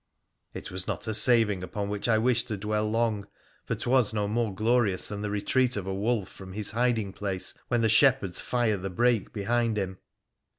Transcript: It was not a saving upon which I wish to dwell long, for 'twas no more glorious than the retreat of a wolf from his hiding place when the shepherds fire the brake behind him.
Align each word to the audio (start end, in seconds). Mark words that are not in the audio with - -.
It 0.55 0.71
was 0.71 0.87
not 0.87 1.05
a 1.05 1.13
saving 1.13 1.61
upon 1.61 1.87
which 1.87 2.09
I 2.09 2.17
wish 2.17 2.41
to 2.45 2.57
dwell 2.57 2.89
long, 2.89 3.27
for 3.65 3.75
'twas 3.75 4.13
no 4.13 4.27
more 4.27 4.51
glorious 4.51 5.07
than 5.07 5.21
the 5.21 5.29
retreat 5.29 5.77
of 5.77 5.85
a 5.85 5.93
wolf 5.93 6.27
from 6.27 6.53
his 6.53 6.71
hiding 6.71 7.13
place 7.13 7.53
when 7.67 7.81
the 7.81 7.87
shepherds 7.87 8.41
fire 8.41 8.77
the 8.77 8.89
brake 8.89 9.31
behind 9.31 9.77
him. 9.77 9.99